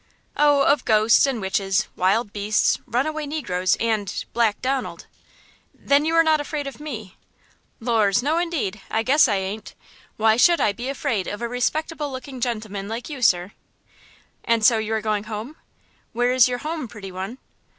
[0.35, 5.05] "Oh, of ghosts and witches, wild beasts, runaway negroes, and–Black Donald."
[5.75, 7.17] "Then you are not afraid of me?"
[7.79, 8.81] "Lors, no, indeed!
[8.89, 9.75] I guess I ain't!
[10.17, 13.51] Why should I be afraid of a respectable looking gentleman like you, sir?"
[14.43, 15.55] "And so you are going home?
[16.13, 17.37] Where is your home, pretty one?"